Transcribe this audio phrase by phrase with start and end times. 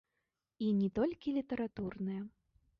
[0.67, 2.21] І не толькі літаратурныя.